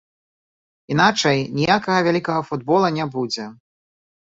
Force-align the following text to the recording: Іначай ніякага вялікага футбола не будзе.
Іначай 0.95 1.39
ніякага 1.59 1.99
вялікага 2.09 2.41
футбола 2.49 2.93
не 2.99 3.09
будзе. 3.19 3.49